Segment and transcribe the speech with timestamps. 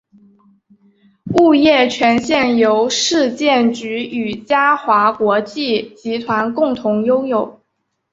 [1.37, 7.61] 物业权现由市建局与嘉华国际集团共同拥有。